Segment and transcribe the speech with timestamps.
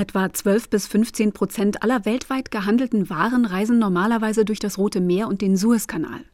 [0.00, 5.28] Etwa 12 bis 15 Prozent aller weltweit gehandelten Waren reisen normalerweise durch das Rote Meer
[5.28, 6.24] und den Suezkanal.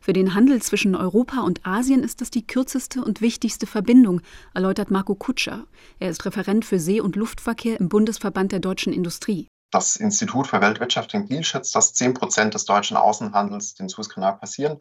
[0.00, 4.22] Für den Handel zwischen Europa und Asien ist das die kürzeste und wichtigste Verbindung,
[4.54, 5.66] erläutert Marco Kutscher.
[5.98, 9.48] Er ist Referent für See- und Luftverkehr im Bundesverband der deutschen Industrie.
[9.70, 14.38] Das Institut für Weltwirtschaft in Kiel schätzt, dass 10 Prozent des deutschen Außenhandels den Suezkanal
[14.38, 14.78] passieren.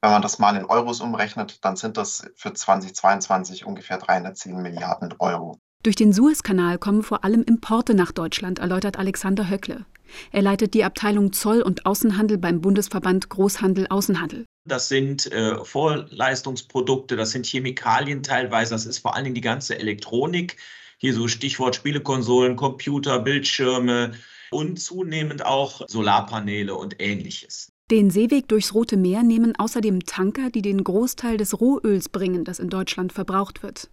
[0.00, 5.14] Wenn man das mal in Euros umrechnet, dann sind das für 2022 ungefähr 310 Milliarden
[5.20, 5.60] Euro.
[5.86, 9.86] Durch den Suezkanal kommen vor allem Importe nach Deutschland, erläutert Alexander Höckle.
[10.32, 14.46] Er leitet die Abteilung Zoll und Außenhandel beim Bundesverband Großhandel Außenhandel.
[14.64, 19.78] Das sind äh, Vorleistungsprodukte, das sind Chemikalien teilweise, das ist vor allen Dingen die ganze
[19.78, 20.56] Elektronik.
[20.98, 24.10] Hier so Stichwort Spielekonsolen, Computer, Bildschirme
[24.50, 27.70] und zunehmend auch Solarpaneele und ähnliches.
[27.92, 32.58] Den Seeweg durchs Rote Meer nehmen außerdem Tanker, die den Großteil des Rohöls bringen, das
[32.58, 33.88] in Deutschland verbraucht wird.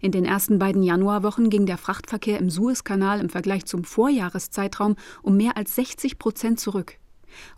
[0.00, 5.36] In den ersten beiden Januarwochen ging der Frachtverkehr im Suezkanal im Vergleich zum Vorjahreszeitraum um
[5.36, 6.98] mehr als 60 Prozent zurück.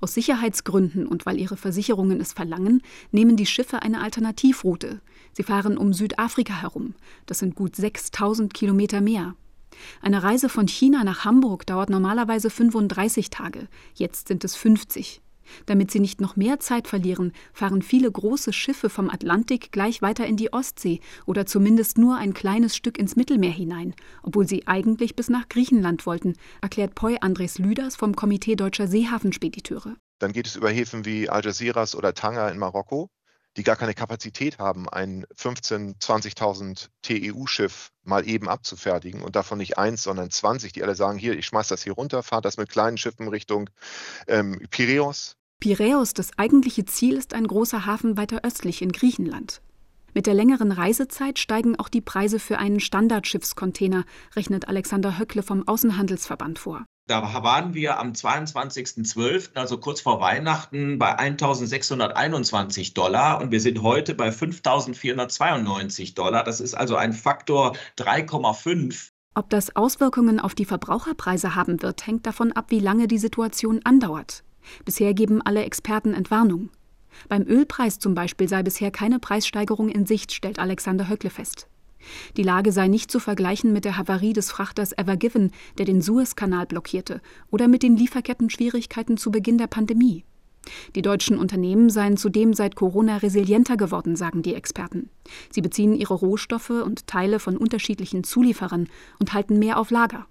[0.00, 5.00] Aus Sicherheitsgründen und weil ihre Versicherungen es verlangen, nehmen die Schiffe eine Alternativroute.
[5.32, 6.94] Sie fahren um Südafrika herum.
[7.26, 9.34] Das sind gut 6000 Kilometer mehr.
[10.00, 13.68] Eine Reise von China nach Hamburg dauert normalerweise 35 Tage.
[13.94, 15.20] Jetzt sind es 50.
[15.66, 20.26] Damit sie nicht noch mehr Zeit verlieren, fahren viele große Schiffe vom Atlantik gleich weiter
[20.26, 25.16] in die Ostsee oder zumindest nur ein kleines Stück ins Mittelmeer hinein, obwohl sie eigentlich
[25.16, 29.96] bis nach Griechenland wollten, erklärt Poi Andres Lüders vom Komitee Deutscher Seehafenspediteure.
[30.18, 33.08] Dann geht es über Häfen wie Algeciras oder Tanger in Marokko,
[33.56, 39.78] die gar keine Kapazität haben, ein 15.000, 20.000 TEU-Schiff mal eben abzufertigen und davon nicht
[39.78, 42.68] eins, sondern 20, die alle sagen, hier, ich schmeiß das hier runter, fahre das mit
[42.68, 43.68] kleinen Schiffen Richtung
[44.28, 49.60] ähm, Piräus Piräus, das eigentliche Ziel, ist ein großer Hafen weiter östlich in Griechenland.
[50.14, 54.04] Mit der längeren Reisezeit steigen auch die Preise für einen Standardschiffscontainer,
[54.36, 56.84] rechnet Alexander Höckle vom Außenhandelsverband vor.
[57.08, 63.82] Da waren wir am 22.12., also kurz vor Weihnachten, bei 1.621 Dollar und wir sind
[63.82, 66.44] heute bei 5.492 Dollar.
[66.44, 69.08] Das ist also ein Faktor 3,5.
[69.34, 73.80] Ob das Auswirkungen auf die Verbraucherpreise haben wird, hängt davon ab, wie lange die Situation
[73.84, 74.44] andauert.
[74.84, 76.70] Bisher geben alle Experten Entwarnung.
[77.28, 81.68] Beim Ölpreis zum Beispiel sei bisher keine Preissteigerung in Sicht, stellt Alexander Höckle fest.
[82.36, 86.00] Die Lage sei nicht zu vergleichen mit der Havarie des Frachters Ever Given, der den
[86.00, 87.20] Suezkanal blockierte,
[87.50, 90.24] oder mit den Lieferkettenschwierigkeiten zu Beginn der Pandemie.
[90.94, 95.08] Die deutschen Unternehmen seien zudem seit Corona resilienter geworden, sagen die Experten.
[95.50, 98.88] Sie beziehen ihre Rohstoffe und Teile von unterschiedlichen Zulieferern
[99.18, 100.26] und halten mehr auf Lager.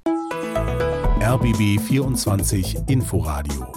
[1.19, 3.76] RBB 24 Inforadio